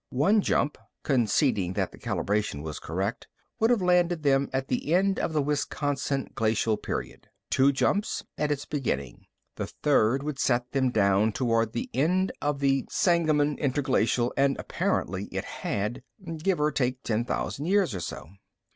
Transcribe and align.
One 0.09 0.41
jump 0.41 0.79
(conceding 1.03 1.73
that 1.73 1.91
the 1.91 1.99
calibration 1.99 2.63
was 2.63 2.79
correct) 2.79 3.27
would 3.59 3.69
have 3.69 3.83
landed 3.83 4.23
them 4.23 4.49
at 4.51 4.67
the 4.67 4.95
end 4.95 5.19
of 5.19 5.31
the 5.31 5.43
Wisconsin 5.43 6.29
glacial 6.33 6.75
period; 6.75 7.29
two 7.51 7.71
jumps, 7.71 8.23
at 8.35 8.49
its 8.51 8.65
beginning. 8.65 9.27
The 9.57 9.67
third 9.67 10.23
would 10.23 10.39
set 10.39 10.71
them 10.71 10.89
down 10.89 11.33
toward 11.33 11.73
the 11.73 11.91
end 11.93 12.31
of 12.41 12.61
the 12.61 12.85
Sangamon 12.89 13.59
Interglacial 13.59 14.33
and 14.35 14.57
apparently 14.57 15.25
it 15.25 15.45
had 15.45 16.01
give 16.39 16.59
or 16.59 16.71
take 16.71 17.03
ten 17.03 17.23
thousand 17.23 17.67
years 17.67 17.93
or 17.93 17.99
so. 17.99 18.27